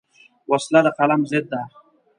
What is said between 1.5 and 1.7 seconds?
ده